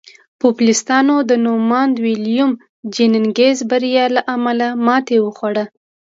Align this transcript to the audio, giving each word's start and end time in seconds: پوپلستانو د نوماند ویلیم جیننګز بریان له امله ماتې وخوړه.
پوپلستانو 0.39 1.15
د 1.29 1.31
نوماند 1.45 1.93
ویلیم 2.05 2.51
جیننګز 2.93 3.57
بریان 3.69 4.09
له 4.17 4.21
امله 4.35 4.67
ماتې 4.85 5.17
وخوړه. 5.21 5.65